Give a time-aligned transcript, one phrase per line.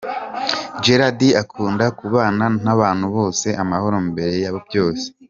[0.83, 5.05] Gerard akunda kubana n’abantu bose amahoro mbere ya byose.